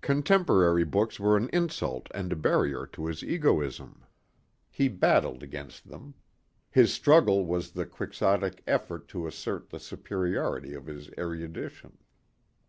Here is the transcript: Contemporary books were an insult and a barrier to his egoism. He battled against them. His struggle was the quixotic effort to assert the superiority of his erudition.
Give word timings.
Contemporary 0.00 0.82
books 0.82 1.20
were 1.20 1.36
an 1.36 1.48
insult 1.52 2.08
and 2.12 2.32
a 2.32 2.34
barrier 2.34 2.86
to 2.86 3.06
his 3.06 3.22
egoism. 3.22 4.02
He 4.68 4.88
battled 4.88 5.44
against 5.44 5.86
them. 5.88 6.14
His 6.72 6.92
struggle 6.92 7.46
was 7.46 7.70
the 7.70 7.86
quixotic 7.86 8.64
effort 8.66 9.06
to 9.10 9.28
assert 9.28 9.70
the 9.70 9.78
superiority 9.78 10.74
of 10.74 10.86
his 10.86 11.08
erudition. 11.16 11.98